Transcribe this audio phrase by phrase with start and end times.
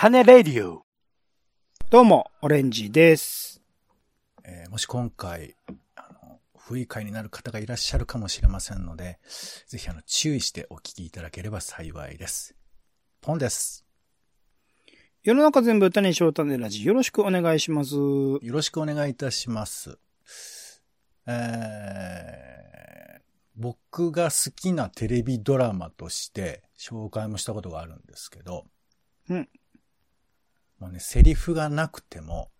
[0.00, 0.86] 種レディオ。
[1.90, 3.60] どうも、オレンジです。
[4.44, 5.54] えーもし今回、
[5.94, 9.18] あの、不愉快になる方がいらっしゃるかもしれませんので、
[9.66, 12.54] ぜひあの、注意してお聞きいただければ幸いです。
[13.20, 13.84] ポンです。
[15.22, 16.82] 世の中全部種にしよう種ラジ。
[16.82, 17.94] よろしくお願いします。
[17.94, 19.98] よろしくお願いいたします。
[21.26, 23.22] えー、
[23.54, 28.64] 僕が好きなテレビドラマとして紹介もしたことがあるんですけど、
[29.28, 29.48] うん。
[30.80, 32.50] もうね、セリフがなくても、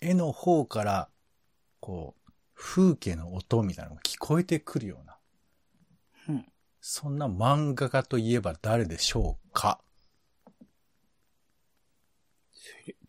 [0.00, 1.08] 絵の方から、
[1.80, 5.18] こう、風景の音みたいなのが聞こえてくるような、
[6.28, 6.46] うん。
[6.80, 9.80] そんな漫画家といえば誰でしょうか？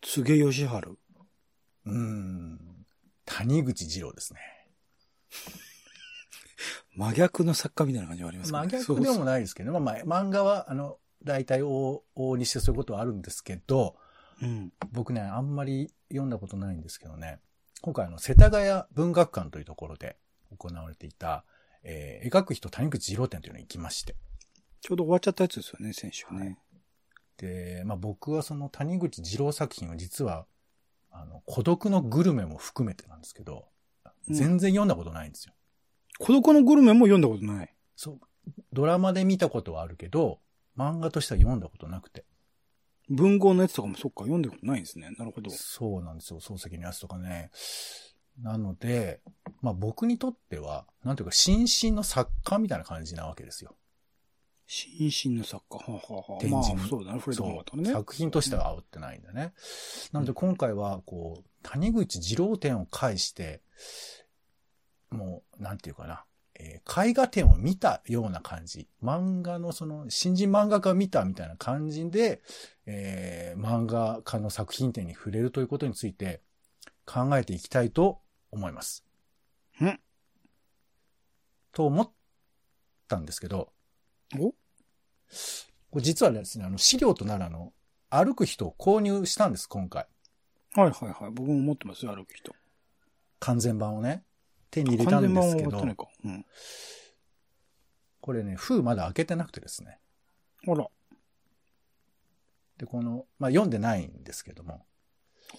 [0.00, 0.98] つげよしはる。
[1.86, 2.86] うーん、
[3.24, 4.40] 谷口二郎ですね。
[6.94, 8.78] 真逆の作家みたいな感じはあります真ね。
[8.78, 9.78] 逆でもないですけどね。
[9.78, 13.96] まあ、まあ、漫画は、あの、大体往々にしてそういうことはあるんですけど、
[14.42, 14.72] うん。
[14.92, 17.40] 僕ね、あんまり読んだことないんですけどね、
[17.80, 20.16] 今回あの、世田谷文学館というところで
[20.56, 21.44] 行われていた、
[21.82, 24.16] えー描く人谷口二郎展というのに行きまして。
[24.80, 26.58] ちょうど終わっちゃったやつですよね、先週ね。
[27.36, 30.46] で、まあ僕はその谷口二郎作品を実は、
[31.10, 33.66] あの、孤独のグルメも含めてなんですけど、
[34.26, 35.54] うん全然読んだことないんですよ。
[36.18, 37.74] 孤独のグルメも読んだことない。
[37.96, 38.20] そう。
[38.74, 40.40] ドラマで見たことはあるけど、
[40.78, 42.24] 漫画としては読んだことなくて。
[43.10, 45.10] 文豪のやつとかもそっか、読んだことないんですね。
[45.18, 45.50] なるほど。
[45.50, 46.40] そうなんですよ。
[46.40, 47.50] 漱石のやつとかね。
[48.42, 49.20] なので、
[49.62, 53.76] まあ僕にとっては、なんていうか、新進の作家みたいな感じなわけですよ。
[54.66, 55.78] 新進の作家。
[55.78, 57.18] はあ、はあはあ、まあ、そうだね。
[57.18, 57.90] 触れてこなかったね。
[57.90, 59.54] 作品としては煽ってないんだね。
[60.12, 63.62] なので今回は、こう、谷口二郎展を介して、
[65.10, 66.24] もう、なんていうかな、
[66.58, 68.88] えー絵画展を見たような感じ。
[69.02, 72.42] 漫画のその、新人漫画家を見たみたいな感じで、
[72.86, 76.40] えー漫画家の作品展に触れるということについて
[77.06, 78.20] 考えていきたいと
[78.50, 79.04] 思います。
[79.82, 80.00] ん
[81.72, 82.10] と思っ
[83.06, 83.72] たんですけど、
[84.38, 84.52] お？
[85.90, 87.72] これ実はですね、あの、資料となるあの、
[88.10, 90.06] 歩く人を購入したんです、今回。
[90.74, 91.30] はいはいはい。
[91.30, 92.54] 僕も持ってますよ、歩く人。
[93.38, 94.24] 完全版をね、
[94.70, 95.80] 手に入れたんですけど。
[96.24, 96.46] うん。
[98.20, 99.98] これね、封まだ開けてなくてですね。
[100.66, 100.86] あら、
[102.76, 104.84] で、この、まあ、読んでないんですけども。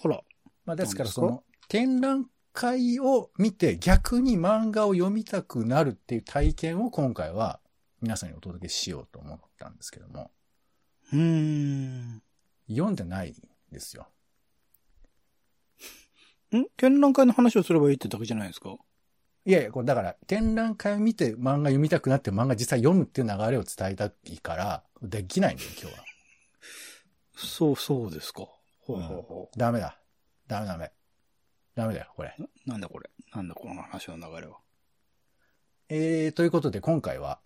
[0.04, 0.22] あら。
[0.66, 7.60] まあ、ですからその、展覧会を見て逆に漫画を読みたくなるっていう体験を今回は
[8.02, 10.32] 皆さんにお届けしようと思ったんですけども、
[11.14, 12.22] うーん。
[12.70, 13.36] 読んでないん
[13.72, 14.08] ですよ。
[16.56, 16.66] ん？
[16.78, 18.76] 展覧会の話をすればいいってだけじゃないですか？
[19.46, 26.04] いやいや、これだから、展覧会を見て漫画読みたくなって漫画実際読むっていう流れを伝えたいから、できないんだよ、今日は。
[27.36, 28.48] そう、そうですか。
[28.82, 29.98] ほうほうほダメだ。
[30.48, 30.92] ダメダメ。
[31.76, 32.36] ダメだよ、これ。
[32.38, 32.70] う。
[32.70, 33.10] なんだこれ。
[33.34, 34.58] なんだこの話の流れは。
[35.88, 37.40] えー、ということで今回は、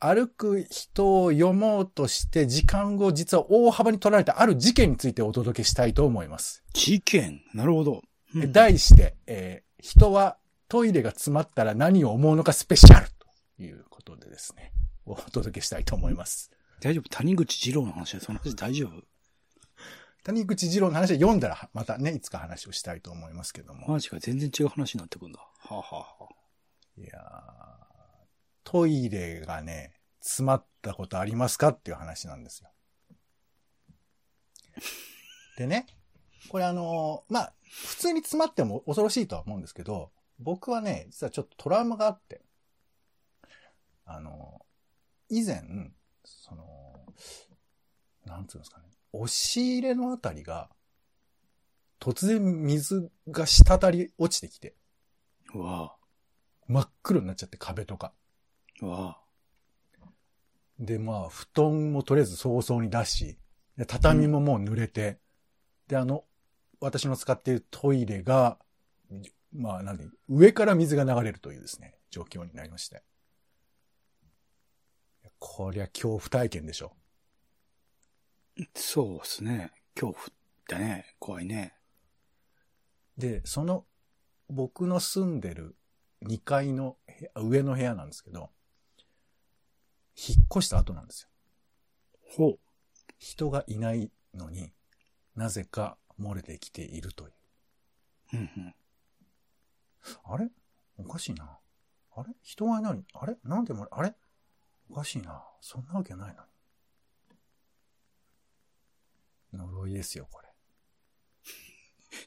[0.00, 6.62] 歩く人を読もうとして時間を実は大幅に取られたある事件についてお届けしたいと思います。
[6.72, 7.42] 事件？
[7.52, 8.02] なるほど。
[8.34, 10.36] うん題して、えー人は
[10.68, 13.08] トイレが詰まったら何を思うのかスペシャル
[13.56, 14.72] ということでですね、
[15.06, 16.50] お届けしたいと思います。
[16.82, 17.08] 大丈夫？
[17.08, 19.02] 谷口二郎の話はその話大丈夫？
[20.24, 23.88] 谷口二郎の話は読んだらまたね、いつか話をしたいと思いますけども。
[23.88, 25.38] マジか、全然違う話になってくんだ。
[25.38, 26.26] はあ、はあはあ、
[26.98, 27.20] いやー
[28.64, 32.68] トイレがね、詰まったことありますかっていう話なんですよ。
[35.56, 35.86] でね、
[36.50, 37.54] これあのーまあ、
[37.86, 42.42] 普通に詰まっても恐ろしいとは思うんですけど、僕はね、実はちょっとトラウマがあって、
[44.04, 44.68] あのー
[45.30, 45.62] 以前、
[46.24, 46.64] その、
[48.24, 50.70] なんつうんですかね、押し入れのあたりが、
[52.00, 54.74] 突然水が滴り落ちてきて、
[55.54, 55.96] うわ
[56.66, 58.12] 真っ黒になっちゃって壁とか。
[58.82, 59.18] あ、うわ
[60.78, 63.38] で、まあ、布団もとりあえず早々に出し、
[63.76, 65.18] で畳ももう濡れて、
[65.88, 66.24] で、あの、
[66.80, 68.58] 私の使っているトイレが、
[69.52, 73.02] まあ、なんで、上から水が流れるというですね、状況になりまして。
[75.38, 76.96] こりゃ恐怖体験でしょ。
[78.60, 78.64] あ。
[78.74, 79.72] そうっすね。
[79.94, 80.28] 恐怖
[80.68, 81.14] だね。
[81.18, 81.74] 怖いね。
[83.16, 83.86] で、その、
[84.48, 85.76] 僕の住んでる
[86.22, 86.96] 2階の
[87.36, 88.50] 上の部屋なんですけど、
[90.16, 91.28] 引っ越した後なんですよ。
[92.36, 92.58] ほう。
[93.18, 94.72] 人がいないのに
[95.34, 97.32] なぜか漏れてきているという。
[98.34, 98.74] うんうん。
[100.28, 100.48] あれ？
[100.98, 101.58] おかしいな。
[102.14, 102.28] あれ？
[102.42, 102.92] 人がいない？
[102.92, 103.36] のにあれ？
[103.44, 104.14] なんでも、あれ？
[104.90, 105.42] おかしいな。
[105.60, 106.42] そんなわけないの
[109.52, 109.58] に。
[109.58, 110.48] 呪いですよ、これ。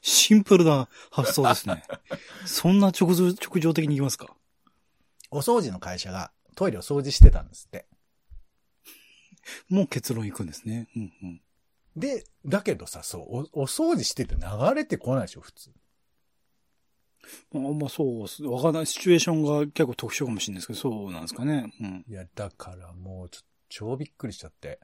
[0.00, 1.84] シンプルな発想ですね。
[2.46, 4.34] そんな直情直情的にいきますか？
[5.30, 7.86] お掃除の会社がトイレを掃除してたんですって。
[9.68, 10.88] もう結論いくんですね。
[10.96, 11.42] うんうん。
[11.96, 14.42] で、だけどさ、そう、おお掃除してて流
[14.74, 15.72] れてこないでしょ、普通。
[17.54, 18.42] あまあそうっす。
[18.44, 18.86] わかんない。
[18.86, 21.72] シチュエーションが結構特殊かもしれないですけど、そうなんですかね。
[21.80, 22.04] うん。
[22.08, 24.80] いや、だからもうちょ、超びっくりしちゃって。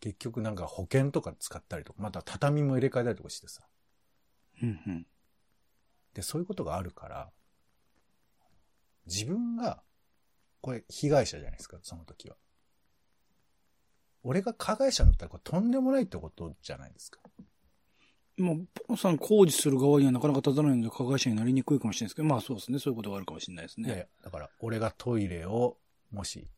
[0.00, 3.62] 結局なんか保険とか使ったりとか、また畳も入れ替えたりとかしてさ。
[4.62, 5.06] うんうん。
[6.12, 7.30] で、そういうことがあるから、
[9.06, 9.82] 自分が、
[10.60, 12.36] これ被害者じゃないですか、その時は。
[14.22, 17.20] 俺が加害者になったらこれとんでもないってことじゃないですか。
[18.36, 18.54] まあ、
[18.86, 22.78] ポンさん工事する側にはなかなか立たないので、加害者になりにくいかもしれないですけど、まあそうですね。
[22.78, 23.88] そういうことがあるかもしれないですね。
[23.88, 25.76] いやいや、だから俺がトイレを、
[26.10, 26.48] もし、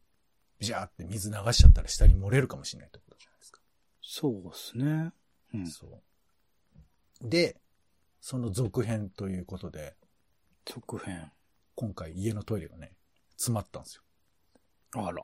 [0.58, 3.60] ビャーって水流しちゃったら下に漏れるかもしれないってことじゃないですか。
[4.00, 5.12] そうですね。
[5.54, 5.66] うん。
[5.66, 7.28] そう。
[7.28, 7.60] で、
[8.20, 9.94] その続編ということで、
[10.64, 11.30] 続編。
[11.74, 12.92] 今回家のトイレがね、
[13.36, 14.02] 詰まったんですよ。
[15.04, 15.22] あら。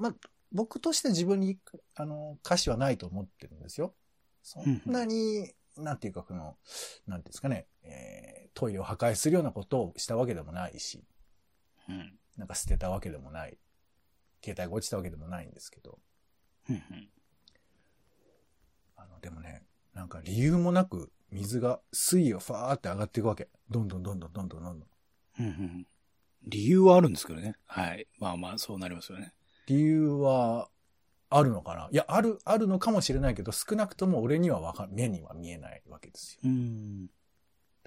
[0.00, 0.14] まあ、
[0.52, 1.58] 僕として自分に、
[1.94, 3.94] あの、歌詞はないと思ってるんですよ。
[4.42, 6.56] そんなに、なんていうか、この、
[7.06, 11.04] なんていうんですかね、えー、トイレを破壊するようなことをしたわけでもないし、
[11.88, 12.18] うん。
[12.36, 13.58] なんか捨てたわけでもない、
[14.42, 15.98] 携帯が落ちたわけでもないんですけど、
[16.68, 17.08] うんうん。
[18.96, 19.64] あの、でもね、
[19.94, 23.48] なんか理由もなく水が、水位がファーって上がっていくわけ。
[23.68, 24.88] どんどんどんどんどんどんどんどん。
[25.40, 25.86] うんうん。
[26.46, 27.54] 理由はあるんですけどね。
[27.66, 28.06] はい。
[28.18, 29.32] まあまあ、そうなりますよね。
[29.66, 30.68] 理由は、
[31.30, 31.88] あるのかな？
[31.92, 36.50] いや、ある、あるのかもしれないけど、少なくとも俺にはわか目には見えないわけですよ。
[36.50, 36.50] う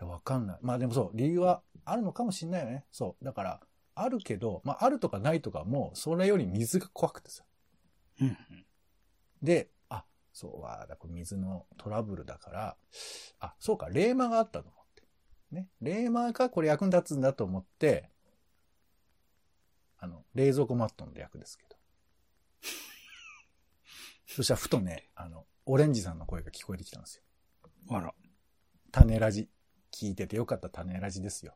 [0.06, 0.57] わかんない。
[0.62, 2.86] まあでもそう、理由はあるのかもしれないよね。
[2.92, 3.25] そう。
[3.25, 3.60] だから、
[3.95, 7.44] あるけど、まああるとかないとかも、それより水が怖くてさ。
[8.19, 8.36] うんうん。
[9.42, 12.78] で、あ、そうは、だこれ水のトラブルだから、
[13.40, 15.04] あ、そうか、レーマがあったと思って。
[15.51, 15.69] ね。
[15.81, 18.10] レーマがこれ役に立つんだと思って、
[20.00, 21.75] あの、冷蔵庫マットの略ですけど。
[24.35, 27.24] そしたらふとね、あの、オレンジさんの声が聞こえてきたんですよ。
[27.89, 28.13] あら。
[28.91, 29.50] 種ラジ。
[29.91, 31.53] 聞いててよかった種ラジですよ。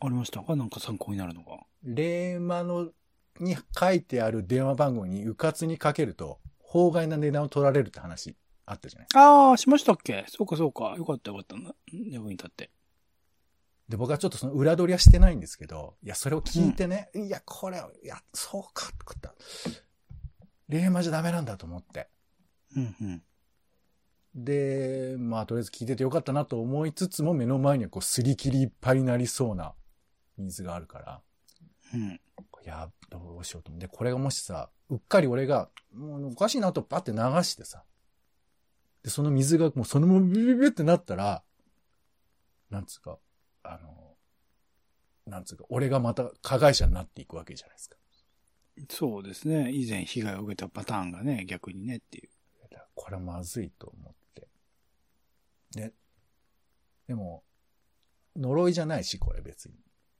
[0.00, 1.58] ありましたかなんか参考になるのが。
[1.82, 2.90] レーマの、
[3.40, 8.36] に書いてある電話番号にうかつにかけると、法外な値段を取られるって話
[8.66, 10.24] あったじゃないああ、しましたっけ？
[10.28, 10.94] そうかそうか。
[10.98, 11.56] よかったよかった。
[11.56, 12.70] な役に立って。
[13.88, 19.30] で、僕はちょっとその裏取りはしてないんですけど、いや、それを聞いてね、いや、これ、いや、そうか、ってこと
[20.72, 20.78] だ。
[20.78, 22.08] レーマじゃダメなんだと思って。
[22.76, 23.22] うんうん。
[24.34, 29.74] で、まあ、とりあえず聞いててよかったなと思いつつも、目の前にはこう、すり切りいっぱいになりそうな
[30.38, 31.20] 水があるから、
[31.94, 32.20] うん。
[32.64, 37.84] いや、どうしようと思って、これがもしさ、うっかり俺が、もうおかしいなとパって流してさ、
[39.02, 41.42] で、その水がもうそのままビビビビってなったら、
[42.70, 43.18] なんつうか、
[43.64, 44.16] あの、
[45.26, 47.96] なんつうか、俺がまた加害者になっていくわけじゃないですか。
[48.90, 49.70] そうですね。
[49.72, 52.28] 以前被害を受けたパターンがね、逆にねっていう。
[52.94, 54.48] これはまずいと思って。
[55.74, 55.92] で、
[57.08, 57.42] でも、
[58.36, 59.74] 呪いじゃないし、これ別に。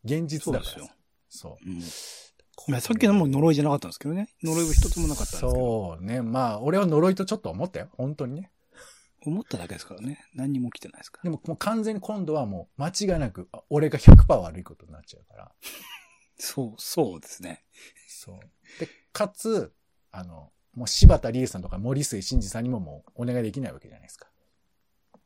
[0.04, 0.78] 現実だからさ。
[0.78, 0.96] そうですよ
[1.28, 2.70] そう。
[2.70, 2.80] うん。
[2.80, 4.28] さっきのも呪いじゃなかったんですけどね。
[4.42, 5.52] 呪いは一つもなかったんですけど。
[5.52, 6.22] そうね。
[6.22, 7.88] まあ、俺は呪いとちょっと思ったよ。
[7.96, 8.50] 本当にね。
[9.24, 10.18] 思っただけですからね。
[10.34, 11.30] 何にも起きてないですから。
[11.30, 15.52] でももう完全に今度はもう間違いなく、あ俺が100%悪いことになっちゃうから。
[16.44, 17.62] そう、そうですね。
[18.08, 18.36] そう。
[18.80, 19.72] で、かつ、
[20.10, 24.26] あの、もう柴田理恵さんとか森末慎二さんにももうお願いできないわけじゃないですか。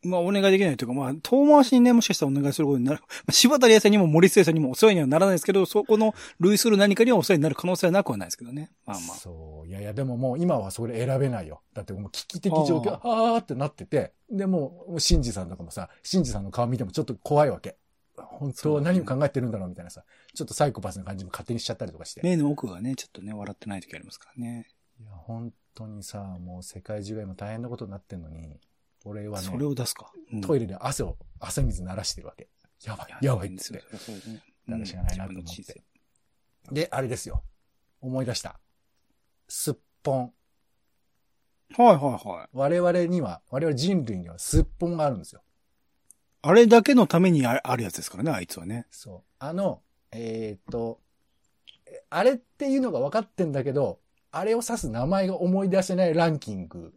[0.02, 3.00] まあ、お願いできないというか、まあ、遠回しにね、もしかしたらお願いすることになる。
[3.24, 8.70] まあ、柴田理恵さんにも森末さんにもお世話にはならないですけど、そこの類する何かにはお世話になる可能性はなくはないですけどね。
[8.84, 9.16] まあまあ。
[9.16, 9.68] そう。
[9.68, 11.62] いやいや、でももう今はそれ選べないよ。
[11.72, 17.78] だってもう危機的状況、あーってなってて、でもう、慎二さんとかもさ、慎二さんの顔見てもちょっと怖いわけ。
[18.38, 22.20] 本当は何を考えてるんだろうみたいなさ、ちょっとサイコパスな感じも勝手にしちゃったりとかして。
[22.22, 24.66] 目の奥がね、ちょっとね、笑ってない時ありますからね。
[25.00, 28.58] いや、本当にさ、もう世界中が今大変なことになってんのに、
[29.04, 30.12] 俺はねそ、れを出すか。
[30.32, 32.48] うんトイレで汗を、汗水鳴らしてるわけ。
[32.84, 33.82] やばい、やばいっつって。
[33.96, 34.42] そうですね。
[34.66, 35.82] なるしかないなと思って自分の
[36.64, 37.42] 人で、あれですよ。
[38.00, 38.58] 思い出した。
[39.48, 40.32] すっぽん。
[41.70, 42.48] 生はいはいはい。
[42.52, 45.42] 我々には、我々人類にはすっぽんがあるんですよ。
[46.48, 48.86] あれだけのためにああるやつですからね、あいつはね。
[48.90, 49.22] そう。
[49.38, 51.00] あの、えーっと、
[51.86, 53.98] えあれっていうのが分かってんだけど、
[54.30, 56.94] あれを指す名前が思い出せないランキング、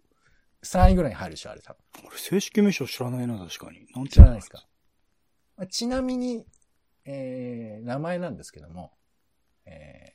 [0.64, 1.80] 3位ぐらいに入るでしょ、あれ多分。
[2.08, 3.88] 俺、正式名称知らないな、確かに。
[3.96, 4.66] なんて知らないですか？
[5.58, 6.46] まあちなみに、
[7.06, 8.92] えー、名前なんですけども、
[9.66, 10.14] え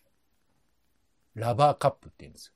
[1.37, 2.53] ー、ラバーカップって言うんですよ。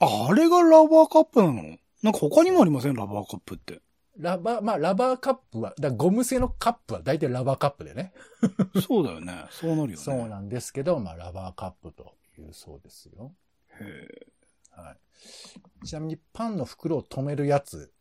[0.00, 1.78] あ、あれがラバーカップなの？
[2.02, 2.94] なんか他にもありません？
[2.94, 3.80] ラバーカップって。
[4.18, 8.12] ラバー、まあ、ラバーカップは、だゴム製のカップは大体ラバーカップでね。
[8.86, 9.46] そうだよね。
[9.50, 9.96] そうなるよね。
[9.96, 13.32] そうなんですけど、まあ、ラバーカップというそうですよ。
[13.80, 14.26] へ
[14.70, 15.86] はい。
[15.86, 17.92] ちなみにパンの袋を止めるやつ、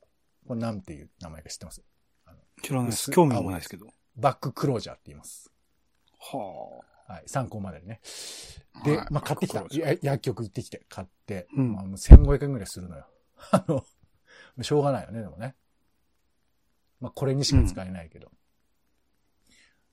[0.47, 1.83] これなんていう名前か知ってます？
[2.25, 3.09] ー知らないです。
[3.09, 3.87] 薄興味もないですけど。
[4.15, 5.51] バッククロージャーって言います。
[6.19, 7.23] ははい。
[7.27, 8.01] 参考までにね。
[8.83, 9.63] で、はいまあ、買ってきた。
[10.01, 13.07] 薬局行ってきて、買って、うんまあ、もう1500円ぐらいするのよ。
[13.51, 13.85] あの、
[14.63, 15.55] しょうがないよね、でもね。
[16.99, 18.31] まあ、これにしか使えないけど。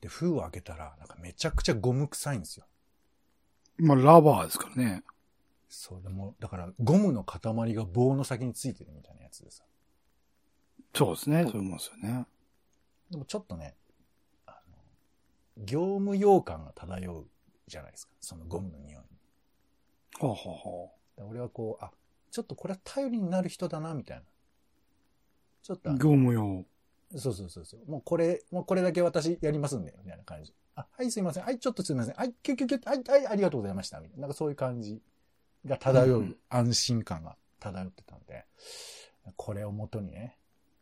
[0.00, 2.66] で、封を開けたら、なんかめちゃくちゃゴム臭いんですよ。
[3.78, 5.02] まあ、ラバーですからね。
[5.68, 9.64] そう、でも、だから、ゴムの塊が棒の先についてるみたいなやつでさ。
[10.94, 11.42] そうですね。
[11.44, 12.26] そういうもんですよね。
[13.10, 13.74] でもちょっとね、
[14.46, 14.76] あの、
[15.64, 17.26] 業務用感が漂う
[17.66, 18.12] じゃないですか。
[18.20, 19.08] そのゴムの匂いに。
[20.20, 21.90] はあ、はあはで俺はこう、あ、
[22.30, 24.24] ちょっとこれは頼りになる人だな、みたいな。
[25.62, 26.64] ちょっと業務用。
[27.16, 27.90] そうそうそうそう。
[27.90, 30.52] もうこれ、もうこれだけ私やりますんで、みたいな感じ。
[30.74, 31.44] あ、はい、すいません。
[31.44, 32.14] はい、ちょっとすいません。
[32.14, 34.00] はい、キュッキュッキュッ、はい、はい、ありがとうございました。
[34.00, 34.22] みたいな。
[34.22, 35.00] なんかそういう感じ
[35.64, 38.44] が漂う、うん安心感が漂ってたんで、
[39.36, 40.36] これを元にね、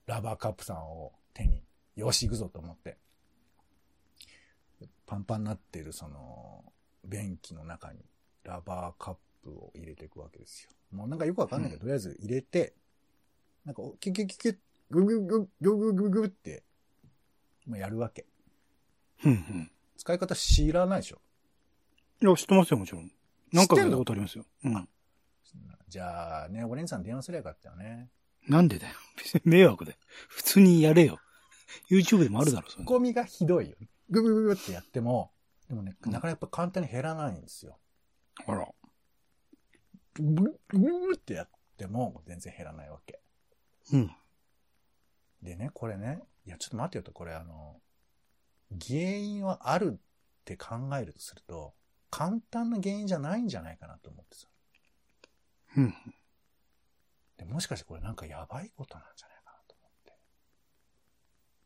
[0.06, 1.62] ラバーカップさんを手に、
[1.96, 2.98] よし、行くぞと思って、
[5.06, 6.64] パンパンになっているその、
[7.04, 8.00] 便器の中に
[8.44, 10.70] ラバーカップを入れていくわけですよ。
[10.90, 12.74] もうなんかよくわかんないけど、とりあえず入れて、
[13.64, 14.56] なんか、キュッキュッキュッキュッ、
[14.92, 16.62] ぐぐぐぐぐぐぐって、
[17.66, 18.26] まあ、やるわけ。
[19.25, 19.70] うんうん。
[19.96, 21.20] 使い方知らないでしょ？
[22.20, 23.11] いや、知ってますよ、もちろん。
[23.52, 24.44] なんかやったことありますよ。
[24.64, 24.88] うん。
[25.88, 28.11] じゃあね、お姉さん電話すればよかったよね。
[28.49, 28.94] なんでだよ。
[29.16, 29.96] 別に迷惑で。
[30.28, 31.18] 普通にやれよ。
[31.90, 32.84] YouTube でもあるだろ、それ。
[32.84, 33.76] コミがひどいよ。
[34.11, 35.32] ぐぐぐぐってやっても、
[35.68, 37.78] でもね、なかなかやっぱ簡単に減らないんですよ。
[38.46, 38.68] あら。
[40.14, 40.34] ぐ
[40.68, 43.20] ぐぐってやっても全然減らないわけ。
[43.92, 44.11] うん。
[45.42, 47.80] でね、これね、いや、ちょっと待ってよと、これあの、
[48.80, 50.00] 原因はあるっ
[50.44, 51.75] て考えるとすると、
[52.11, 54.49] 簡単な原因じゃないんじゃないかなと思ってさ。
[55.76, 55.94] うん。
[57.38, 60.12] でもしかしてこれなんかやばいことなんじゃないかなと思って。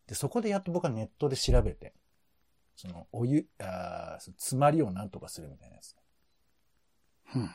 [0.07, 1.95] で、そこでやっと僕はネットで調べて、
[2.77, 5.97] その、お湯、あ詰まりをなんとかするみたいなやつ。
[7.35, 7.51] うん。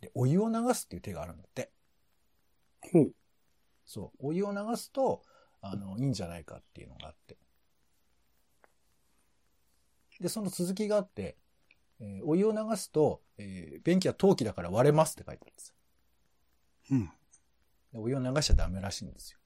[0.00, 1.70] で、お湯を流すっていう手があるんだって。
[2.92, 3.12] ほう。
[3.90, 4.28] そう。
[4.28, 5.24] お湯を流すと、
[5.60, 7.36] あの、いいんじゃないかっていうのがあって。
[10.20, 11.36] で、その続きがあって、
[12.00, 15.74] えーお湯を流すと、えー便器は陶器だから割れますって書いてあるんです。
[16.90, 17.10] うん。
[17.92, 19.38] でお湯を流しちゃダメらしいんですよ。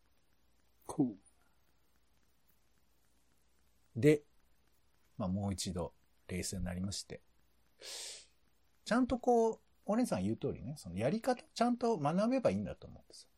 [0.86, 1.16] ほう。
[3.96, 4.22] で、
[5.18, 5.94] まあもう一度
[6.28, 7.22] 冷静になりまして、
[8.84, 13.28] ちゃんとこう、お姉さん言う通りね、そのやり方ちゃんと学べばいいんだと思うんですよ。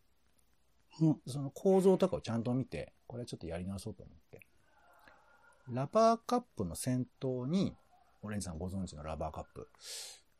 [1.00, 1.20] うん。
[1.26, 4.40] その構造とかをちゃんと見て、これはちょっとやり直そうと思って。
[5.68, 7.76] ラバーカップの先頭に、
[8.22, 9.68] オレンジさんご存知のラバーカップ。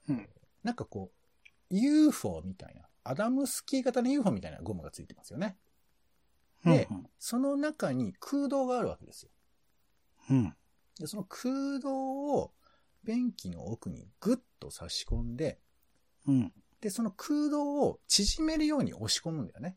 [0.09, 0.29] うん
[0.63, 1.13] なんかこ
[1.71, 5.57] う、UFO みたいな、アダムスキー型の UFO みたいなゴムがついてますよね。
[6.65, 9.31] でうんその中に空洞があるわけですよ。
[10.31, 10.57] うん。
[10.99, 12.53] で、その空洞を
[13.05, 15.61] 便器の奥にグッと差し込んで、
[16.27, 16.53] うん。
[16.81, 19.77] で、その空洞を縮めるように押し込むんだよね。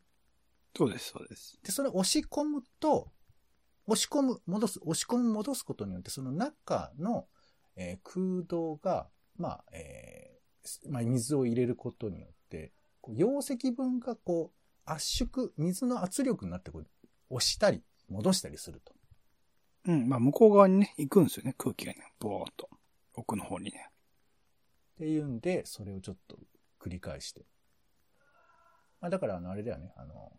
[0.76, 1.58] そうです、そうです。
[1.62, 3.10] で、それを押し込むと、
[3.86, 7.26] 押し込む、戻す、押し込む、戻すことによって、その中の、
[7.76, 16.86] えー空洞が、まあ、えーすまあ、水を入れることによって、こう溶石分がこう、圧縮、水の圧力になってこう、
[17.30, 18.94] 押したり、戻したりすると。
[19.86, 20.08] うん。
[20.08, 22.12] まあ、向こう側にね、行くんですよね、空気がね。
[22.18, 22.68] ぼーっと。
[23.14, 23.90] 奥の方にね。
[24.94, 26.38] っていうんで、それをちょっと
[26.78, 27.46] 繰り返して。
[29.00, 30.32] まあ、だから、あの、あれだよね、あの、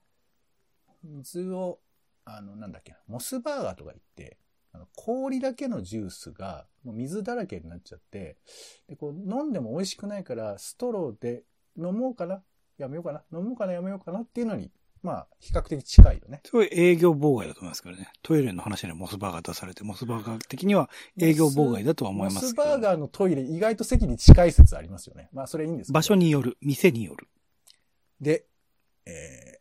[1.03, 1.79] 水を、
[2.25, 4.37] あの、なんだっけな、モスバーガーとか言って、
[4.73, 8.37] あの氷だけのジュースが、もう水だらけになっちゃって、
[8.87, 11.43] で、こう、飲んでも美味しくないから、ストローで
[11.77, 12.41] 飲もうかな
[12.77, 14.71] やめようかな飲もうかなやめようかなっていうのに、
[15.03, 16.41] まあ、比較的近いよね。
[16.45, 18.11] すごい営業妨害だと思いますからね。
[18.21, 20.89] トイレの話にはモスバーガー出されて、モスバーガー的には
[21.19, 22.63] 営業妨害だとは思いますけど。
[22.63, 25.29] モスバーガーのトイレ、意外と席に近い説ありますよね。
[25.33, 27.27] まあ、それいいんです場所による、店による。
[28.19, 28.45] で、
[29.05, 29.60] えー、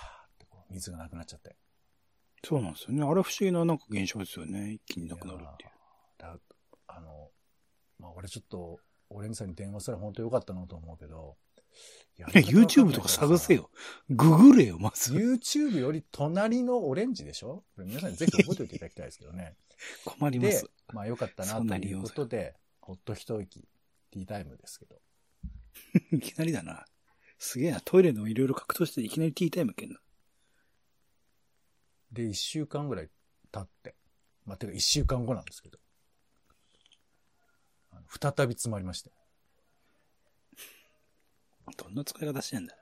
[0.71, 1.55] 水がなくなっちゃって。
[2.43, 3.03] そうなんですよね。
[3.03, 4.71] あれ不思議ななんか現象ですよね。
[4.73, 5.69] 一気になくなるっていう。
[6.17, 6.37] だ
[6.87, 7.29] あの、
[7.99, 11.37] まあ、俺ちょっと、オレンジさんに電話したら本当よかったなと思うけど。
[12.17, 13.55] いやいや YouTube とか探せ。
[13.55, 13.69] よ。
[14.09, 15.13] ググれよ、まず。
[15.13, 17.63] YouTube より隣のオレンジでしょ？
[17.75, 19.55] これ皆さんにぜひ覚えておいていただきたいですけどね。
[19.69, 23.67] で 困ります。、まあよかったなということで、ほっと一息、
[24.11, 25.01] ティータイムですけど。
[26.11, 26.85] いきなりだな。
[27.37, 27.81] すげえな。
[27.81, 29.99] トイレのいろいろ格闘していきなりティータイムけんな。
[32.11, 33.09] で、一週間ぐらい
[33.51, 33.95] 経って、
[34.45, 35.79] まあ、てか一週間後なんですけど、
[37.91, 39.11] あの再び詰まりまして。
[41.77, 42.75] どんな使い方してんだ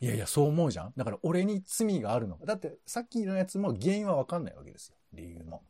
[0.00, 2.44] いやいや、そう思うじゃんだから俺に罪があるのか。
[2.44, 4.96] だってさっきのやつも原因はわかんないわけですよ。
[5.12, 5.62] 理由も。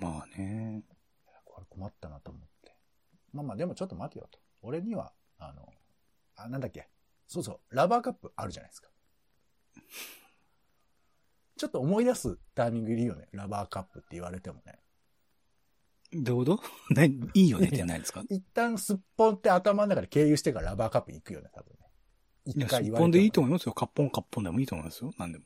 [0.00, 0.84] まあね。
[1.44, 2.76] これ困ったなと思って。
[3.32, 4.38] まあまあ、でもちょっと待てよと。
[4.62, 5.68] 俺には、あの、
[6.36, 6.88] あ、なんだっけ。
[7.26, 8.90] そうそう、ラバーカップあるじゃないですか。
[11.56, 13.28] ちょっと思い出すタイミングいるよね。
[13.32, 14.78] ラバーカップって言われてもね。
[16.12, 16.62] どういうこと？
[16.94, 18.22] ないいいよねってないですか？
[18.30, 21.90] 一旦すっぽんって頭の中で経由してからラバーカップ行くよね、多分ね。
[22.46, 23.72] 一回すっ言われてもぽんでいいと思いますよ。
[23.72, 25.12] カッポンカッポンでもいいと思いますよ。
[25.18, 25.44] 何でも。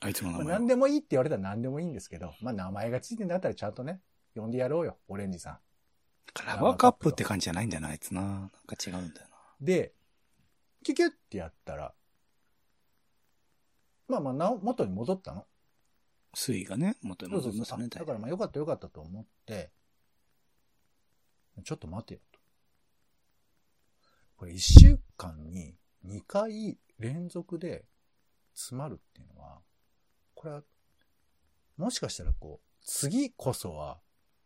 [0.00, 0.58] あいつの名まあ前は。
[0.60, 4.00] 何でもいいって言われたら何でもいいんですけど、まあ名前がついてんだったらちゃんとね、
[4.34, 5.58] 呼んでやろうよ、オレンジさん。
[6.46, 8.22] ラバーカップって感じじゃないんだよな、あいつな。
[8.22, 9.36] なんか違うんだよな。
[9.60, 9.94] で、
[10.82, 11.94] キュキュってやったら、
[14.12, 15.46] まあまあなお、元に戻ったの。
[16.34, 19.70] 水位がね、元に戻りましたね、だからまあよかったよかったと思って、
[21.64, 22.40] ちょっと待てよと。
[24.36, 27.86] これ一週間に2回連続で
[28.54, 29.60] 詰まるっていうのは、
[30.34, 30.62] これは、
[31.78, 34.00] もしかしたらこう、次こそは、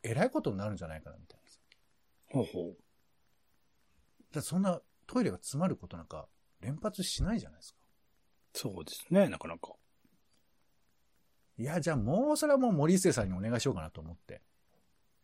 [0.05, 1.59] えらいことになるんじゃないかなみたいなさ。
[2.29, 2.77] ほうほう。
[4.33, 6.29] だそんなトイレが詰まることなんか
[6.61, 7.76] 連発しないじゃないですか。
[8.57, 9.75] そうですね、なかなか。
[11.59, 14.43] いや、じゃあもうそれはもう森末さんにお願いしようかなと思って。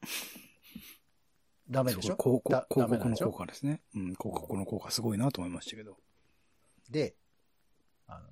[1.69, 2.17] ダメでしょ？
[2.17, 3.83] 広告だ広告の効果ですね。
[3.95, 5.97] うん、広告の効果すごいなと思いましたけど。
[6.91, 7.17] で、
[8.07, 8.29] あの、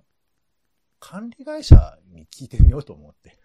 [0.99, 3.39] 管理会社に聞いてみようと思って。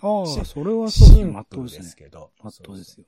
[0.00, 1.82] ああ、 しそれはそうですね。
[1.82, 2.32] ですけど。
[2.38, 3.06] まっとうですよ。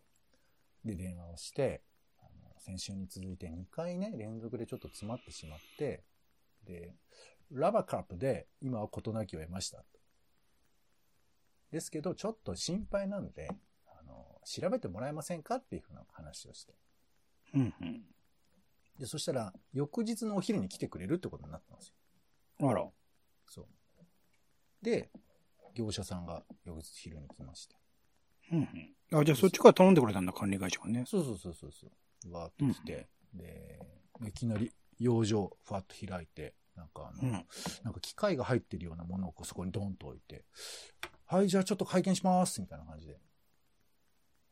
[0.84, 1.82] で、電話をして、
[2.18, 6.04] あの先週に続いて2回ね、連続でちょっと詰まってしまって、
[6.64, 6.94] で、
[7.50, 9.84] ラバーカップで今は事なきを得ました。
[11.70, 13.48] ですけど、ちょっと心配なんで、
[13.86, 16.74] あの、調べてもらえませんかっていうふうな話をして。
[17.54, 18.04] うんうん。
[18.98, 22.68] で、そしたら、翌日のお昼に来てくれるってことになったんですよ。
[22.68, 22.88] あら。
[23.46, 23.66] そう。
[24.82, 25.10] で、
[25.74, 27.76] 業者さんが翌日昼に来まして。
[28.52, 28.58] うん
[29.12, 29.20] うん。
[29.20, 31.04] あ、じゃあそっちから頼んでくれたんだ、管理会社がね。
[31.06, 31.86] そうそうそうそうそ
[32.28, 32.32] う。
[32.32, 33.78] わーっと来て、で、
[34.26, 36.54] いきなり養生、ふわっと開いて、
[36.98, 37.32] かあの、うん。
[37.84, 40.44] なんか機械が入ってるようなものをこうそこにドンと置いて、
[41.26, 43.18] はい、じゃあちょっと会見します、みたいな感じで。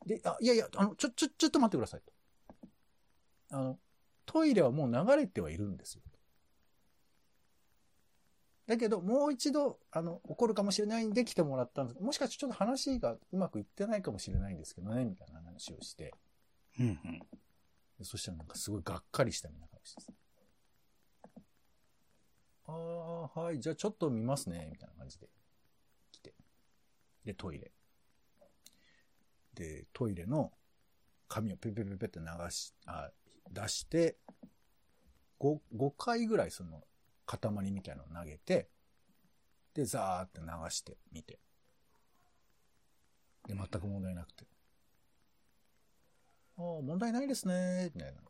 [0.06, 2.12] で、あ、いやいや、あの、ちょ、ちょ、ちょっと待ってくださいと。
[3.50, 3.78] あの、
[4.24, 6.02] トイレはもう流れてはいるんですよ。
[8.66, 12.00] だけど、もう一度、あの、起こるかもしれないんで来てもらったんです。
[12.00, 16.12] もしかしてちょっと話がうまくいってないかもしれないんですけどね、みたいな話をして。
[16.80, 17.20] うんうん。
[17.98, 20.12] でそしたらなんかすごいがっかりしたみたいな顔してさ
[22.68, 25.28] ああ、はい、じゃあちょっと見ますね、みたいな感じで
[26.12, 26.34] 来て。
[27.24, 27.72] で、トイレ。
[29.54, 30.52] で、トイレの
[31.28, 33.10] 紙をペペペペって流し、あ、
[33.50, 34.16] 出して、
[35.38, 36.82] 5、5回ぐらいその
[37.26, 38.68] 塊みたいなのを投げて、
[39.74, 41.38] で、ザーって流してみて。
[43.46, 44.44] で、全く問題なくて。
[46.58, 48.20] ああ、問題ないですね、みたいな。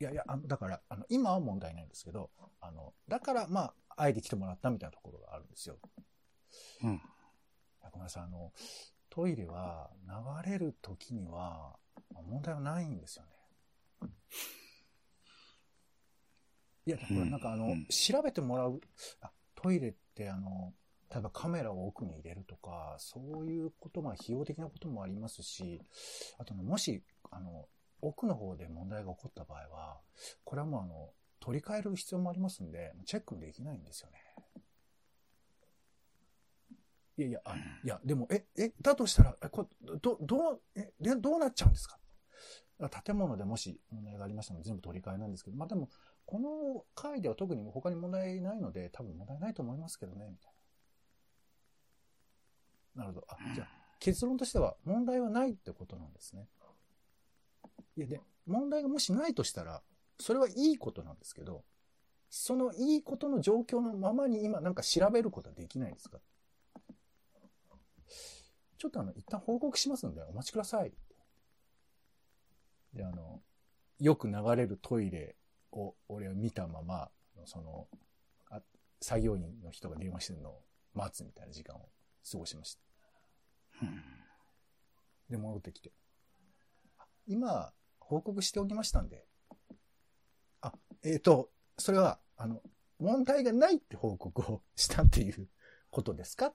[0.00, 5.78] いやいや、あの、だから、あの、今は問題ないんですけど、あの、だから、まあ、あえて来てもらったみたいなところがあるんですよ。
[6.82, 7.00] うん。
[7.92, 8.52] ごめんなさい、あの、
[9.10, 9.90] トイレは
[10.44, 11.76] 流れる時には、
[12.14, 14.08] まあ問題はないんですよね。
[16.86, 18.80] いや、これなんかあの、うん調べてもらう、
[19.20, 20.72] あ、トイレってあの、
[21.12, 25.82] 例えばカメラを奥に入れるとか、そういうこと、まあ、費用的なこともありますし、
[26.38, 27.68] あとね、もし、あの、
[28.02, 30.00] 奥の方で問題が起こった場合は、
[30.44, 31.10] これはもうあの、
[31.40, 34.18] 取り替える必要もありますんで、チェックできないんですよね。
[37.16, 39.68] いやいや、あいや、でも、え、え、だとしたら、え、こ
[40.00, 41.98] ど、どう、え、で、どうなっちゃうんですか？
[43.04, 45.90] 建物でもし問題がありましたら全部取り替えなんですけど、まあでも、
[46.24, 50.52] この回では特に他に問題ないので、多分問題ないと思いますけどね、みたい
[52.96, 53.04] な。
[53.04, 53.26] なるほど。
[53.28, 56.48] あ、じゃあ、結論としては問題はないってことなんですね。
[58.00, 59.82] いや、で、問題がもしないとしたら、
[60.18, 61.64] それはいいことなんですけど、
[62.30, 66.18] そのいいことの状況のままに今なんか調べることはできないですか？
[68.78, 70.94] ちょっとあの、一旦報告しますのでお待ちください。
[72.94, 73.42] で、あの、
[73.98, 75.36] よく流れるトイレ
[75.72, 77.10] を俺は見たまま、
[77.44, 77.86] その、
[78.48, 78.62] あ
[79.02, 80.62] 作業員の人が電話してるのを
[80.94, 81.90] 待つみたいな時間を
[82.30, 82.80] 過ごしました。
[83.82, 84.02] うん
[85.28, 85.92] で、戻ってきて。
[86.98, 87.72] あ今、
[88.10, 89.24] 報告しておきましたんで。
[90.62, 90.72] あ、
[91.04, 92.60] えっ、と、それは、あの、
[92.98, 95.48] 問題がないって報告をしたっていう
[95.90, 96.52] ことですか？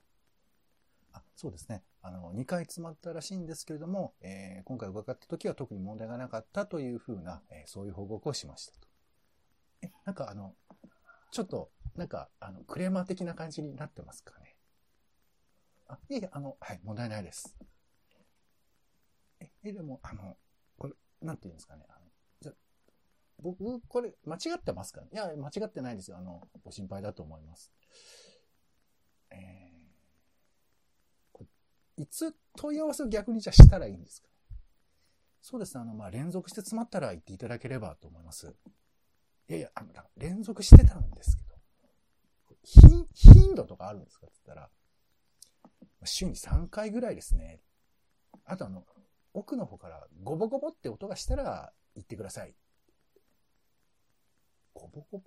[1.14, 1.82] あそうですね。
[2.02, 8.88] あの、2回詰まったらしいんですけれども、えー今回伺った時は特に問題がなかったというふうな、えーそういう報告をしましたと。
[9.82, 10.54] え、なんかあの、
[11.32, 14.56] ちょっと、なんか、あの、クレーマー的な感じになってますかね？
[15.88, 17.56] あ、いえいえ、あの、はい、問題ないです。
[19.40, 20.36] え、え、でも、あの、
[21.26, 21.84] なんていうんですかね。
[21.88, 21.98] あの
[22.40, 22.52] じゃ、
[23.42, 26.16] 僕、これ、間違ってますかいや、間違ってないですよ。
[26.16, 27.72] あの、ご心配だと思います。
[29.30, 29.76] えー
[31.98, 34.28] いつ問い合わせを逆にじゃしたらいいんですか？
[35.40, 35.80] そうですね。
[35.80, 38.54] あの、まあ、連続して詰まったら言っていただければと思います。
[39.48, 41.56] いやいや、あの、連続してたんですけど、
[42.62, 44.26] 頻、頻度とかあるんですか？
[44.26, 44.70] って言ったら、
[46.04, 47.62] 週に3回ぐらいですね。
[48.44, 48.84] あとあの、
[49.36, 52.54] 奥の方からゴボゴボって音がしたら言ってください。
[54.72, 55.22] ゴボゴボ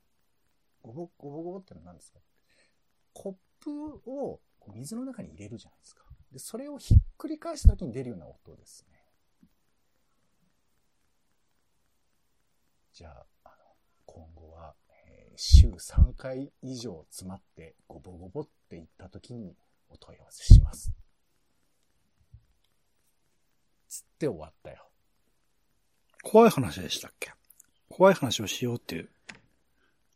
[0.81, 2.19] ゴボゴボゴボってのは何ですか？
[3.13, 4.39] コップを
[4.73, 6.03] 水の中に入れるじゃないですか。
[6.31, 8.97] で、それをひっくり返した時に出るような音ですね。
[12.93, 13.55] じゃあ、あの、
[14.05, 19.55] 今後は、えー週3回以上詰まってゴボゴボって言った時に
[19.87, 20.91] お問い合わせします。
[23.89, 24.87] つって終わったよ。
[26.23, 27.31] 怖い話でしたっけ？
[27.89, 29.09] 怖い話をしようっていう、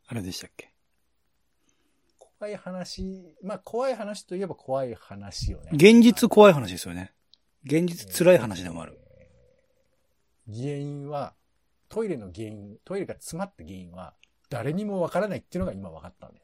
[0.07, 0.71] あれでしたっけ？
[2.19, 5.71] 怖い話、まあ怖い話といえば怖い話よね。
[5.73, 7.13] 現実怖い話ですよね。
[7.65, 8.99] 現実辛い話でもある。
[10.45, 11.33] 原因は、
[11.87, 14.13] トイレの原因、トイレが詰まった原因は、
[14.49, 16.42] 誰にもわからないっていうのが今分かったんだよ。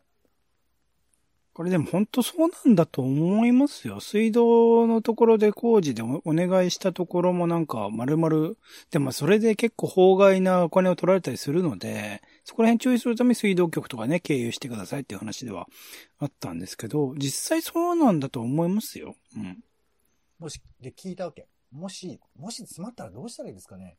[1.59, 3.99] これでも本当そうなんだと思いますよ。
[3.99, 8.53] 水道のところで工事でお願いしたところもなんか丸々、
[8.91, 15.67] でもそれで結構法外なお金を取られたりするので、そこら辺注意するために水道局とかね、経由してくださいっていう話では
[16.19, 19.17] あったんですけど、実際そうなんだと思いますよ。
[19.35, 19.61] うん。
[20.39, 21.49] もし、で、聞いたわけ。
[21.73, 23.97] もし、もし詰まったらどうしたらいいですかね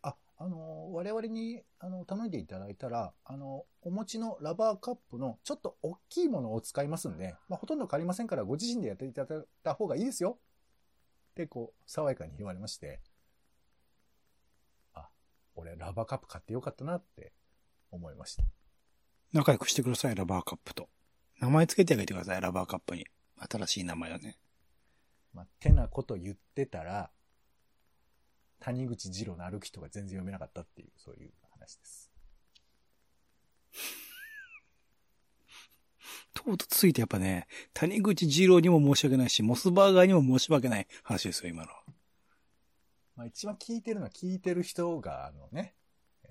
[0.00, 10.38] あ、あの、我々に、あの、頼んでいただいたら、あの、お持ちのラバーカップのちょっと大きいものを使いますんで、まあ、ほとんど借りませんから、ご自身でやっていただいた方がいいですよ。
[11.30, 13.00] って、こう、爽やかに言われまして、
[14.92, 15.08] あ、
[15.54, 17.32] 俺、ラバーカップ買ってよかったなって
[17.90, 18.44] 思いました。
[19.32, 20.90] 仲良くしてください、ラバーカップと。
[21.40, 23.06] 名前つけてあげてください、ラバーカップに。
[23.38, 24.38] 新しい名前をね。
[25.32, 27.10] まあ、てなこと言ってたら、
[28.60, 32.10] 谷口二郎の歩きとか全然読めなかったっていう、そういう話です。
[36.34, 41.68] とうとついてやっぱね、谷口二郎にも申し訳ないし、モスバーガーにも申し訳ない話ですよ、今の。
[43.16, 45.74] まあ一番聞いてるのは聞いてる人が、あのね、
[46.24, 46.28] え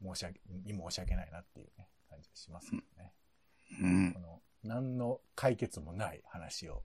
[0.00, 3.12] ー申し訳、に申し訳ないなっていうね、感じがしますけどね。
[3.82, 4.20] うんこ。
[4.20, 6.84] の、何の解決もない話を。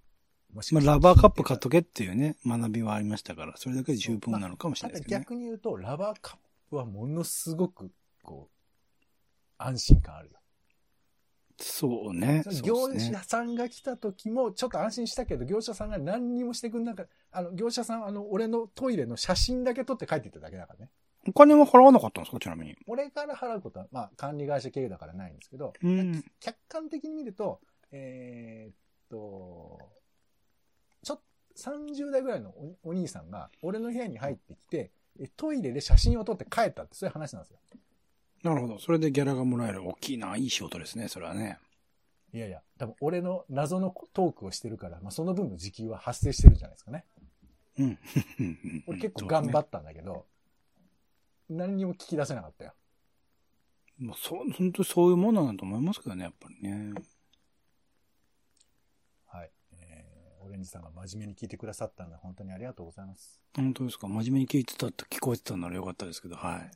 [0.54, 5.24] まあ、ラバーカップ買っとけっていうね、学びはありましたから、それだけで十分なのかもしれないですけどね。
[5.24, 6.38] 逆に言うと、ラバーカッ
[6.70, 9.04] プはものすごく、こう、
[9.58, 10.40] 安心感あるよ。
[11.60, 12.44] そうね。
[12.64, 20.90] 業者さんが来た時もちょっと安心したけど、業者さんが何にもしてくんなかあの、業者さん、あの、俺のトイレの写真だけ撮って帰っていっただけだからね。
[21.28, 22.40] お金は払わなかったんですか？
[22.40, 22.76] ちなみに。
[22.88, 26.26] 俺から払うことは、まあ、管理会社経由だからないんですけど、うん。
[26.40, 27.62] 客観的に見ると、
[27.92, 28.76] えーっ
[29.10, 29.80] と、
[31.56, 37.60] 30代ぐらいのおお兄さんが、俺の部屋に入ってきて、えトイレで写真を撮って帰ったって、そういう話なんですよ。
[38.44, 38.80] なるほど。
[38.80, 39.88] それでギャラがもらえる。
[39.88, 40.36] 大きいな。
[40.36, 41.08] いい仕事ですね。
[41.08, 41.60] それはね。
[42.34, 47.06] いやいや、多分俺の謎のトークをしてるから、まあ、その分の時給は発生してるじゃないですかね。
[47.78, 48.00] うん。
[48.88, 50.26] 俺結構頑張ったんだけど、
[51.50, 52.74] 何にも聞き出せなかったよ。
[54.00, 56.94] まあ、そう、本当にそういうものなんだと思いますけどね、やっぱりね。
[59.28, 59.52] はい。
[60.54, 63.42] えー、オレンジさんが真面目に聞いてくださったんで、本当にありがとうございます。
[63.56, 64.08] 本当ですか？
[64.08, 66.72] 真面目に聞いてたって聞こえてたならよかったですけど、はい。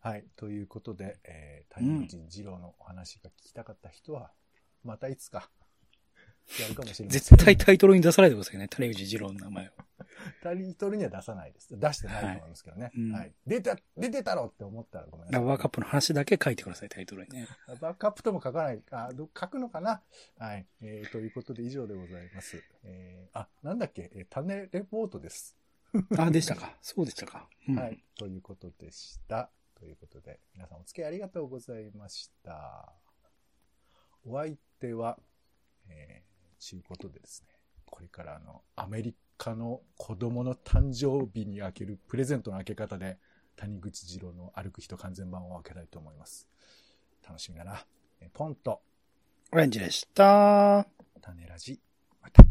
[0.00, 0.24] はい。
[0.36, 4.30] ということで、えー、谷口二郎のお話が聞きたかった人は、
[4.84, 5.50] またいつか、
[6.60, 7.20] やるかもしれません。
[7.20, 8.68] 絶対タイトルに出さないでくださいね。
[8.68, 9.70] 谷口二郎の名前を。
[10.42, 11.78] タイトルには出さないです。
[11.78, 12.84] 出してないと思いますけどね。
[12.84, 13.32] はいうんはい。
[13.46, 15.40] 出た、出てたろって思ったらごめんなさい。
[15.40, 17.48] ラバーカップの話だけ書いてください、タイトルにね。
[17.66, 20.02] ラバーカップとも書かない、あ、ど書くのかな？
[20.38, 20.66] はい。
[20.80, 22.62] えー、ということで以上でございます。
[22.82, 25.56] えー、あ、なんだっけ、えー、種レポートです。
[26.16, 26.76] あ、でしたか。
[26.82, 27.48] そうでしたか。
[27.68, 28.02] うんはい。
[28.18, 29.50] ということでした。
[29.78, 32.92] ということで、皆さんお付き合いありがとうございました。
[34.26, 35.18] お相手は、
[35.88, 36.28] えー、
[36.58, 37.48] ちゅうことでですね、
[37.86, 43.18] これからあの、アメリカの子供の誕生日に開けるプレゼントの開け方で、
[43.56, 46.48] 谷口二郎の歩く人完全版を開けたいと思います。
[47.26, 47.84] 楽しみだな。
[48.20, 48.82] えーポンと、
[49.52, 50.86] オレンジでした。
[51.20, 51.80] 種ラジ、
[52.22, 52.44] また。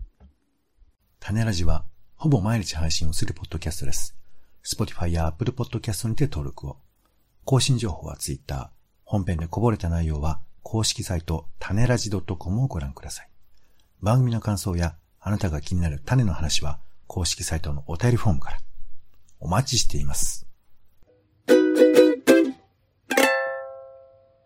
[1.19, 4.17] 種ラジは、ほぼ毎日配信をするポッドキャストです。
[4.63, 6.77] Spotify や Apple Podcast にて登録を。
[7.45, 8.71] 更新情報は Twitter。
[9.05, 13.36] 本編でこぼれた内容は、公式サイト、種ラジ .com をご覧ください。
[14.01, 18.57] 番組の感想や、あなたが気になる種の話は、公式サイトのお便りフォームから。
[19.39, 20.46] お待ちしています。